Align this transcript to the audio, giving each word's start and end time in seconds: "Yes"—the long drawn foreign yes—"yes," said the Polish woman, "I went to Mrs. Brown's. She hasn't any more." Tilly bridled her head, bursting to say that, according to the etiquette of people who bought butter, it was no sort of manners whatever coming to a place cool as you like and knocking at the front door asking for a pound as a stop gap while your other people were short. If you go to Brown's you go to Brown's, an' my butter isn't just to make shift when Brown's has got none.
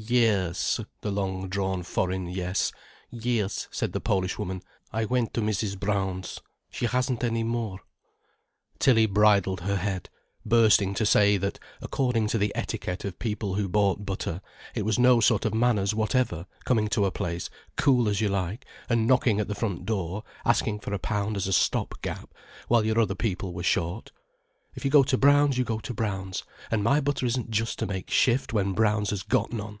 "Yes"—the 0.00 1.10
long 1.10 1.48
drawn 1.48 1.82
foreign 1.82 2.28
yes—"yes," 2.28 3.66
said 3.72 3.92
the 3.92 4.00
Polish 4.00 4.38
woman, 4.38 4.62
"I 4.92 5.04
went 5.04 5.34
to 5.34 5.40
Mrs. 5.40 5.76
Brown's. 5.76 6.40
She 6.70 6.86
hasn't 6.86 7.24
any 7.24 7.42
more." 7.42 7.80
Tilly 8.78 9.06
bridled 9.06 9.62
her 9.62 9.74
head, 9.74 10.08
bursting 10.46 10.94
to 10.94 11.04
say 11.04 11.36
that, 11.38 11.58
according 11.82 12.28
to 12.28 12.38
the 12.38 12.52
etiquette 12.54 13.04
of 13.04 13.18
people 13.18 13.54
who 13.56 13.68
bought 13.68 14.06
butter, 14.06 14.40
it 14.72 14.84
was 14.84 15.00
no 15.00 15.18
sort 15.18 15.44
of 15.44 15.52
manners 15.52 15.96
whatever 15.96 16.46
coming 16.64 16.86
to 16.90 17.04
a 17.04 17.10
place 17.10 17.50
cool 17.76 18.08
as 18.08 18.20
you 18.20 18.28
like 18.28 18.64
and 18.88 19.04
knocking 19.08 19.40
at 19.40 19.48
the 19.48 19.54
front 19.56 19.84
door 19.84 20.22
asking 20.44 20.78
for 20.78 20.94
a 20.94 21.00
pound 21.00 21.36
as 21.36 21.48
a 21.48 21.52
stop 21.52 22.00
gap 22.02 22.32
while 22.68 22.84
your 22.84 23.00
other 23.00 23.16
people 23.16 23.52
were 23.52 23.64
short. 23.64 24.12
If 24.76 24.84
you 24.84 24.92
go 24.92 25.02
to 25.02 25.18
Brown's 25.18 25.58
you 25.58 25.64
go 25.64 25.80
to 25.80 25.92
Brown's, 25.92 26.44
an' 26.70 26.84
my 26.84 27.00
butter 27.00 27.26
isn't 27.26 27.50
just 27.50 27.80
to 27.80 27.86
make 27.86 28.10
shift 28.12 28.52
when 28.52 28.74
Brown's 28.74 29.10
has 29.10 29.24
got 29.24 29.52
none. 29.52 29.80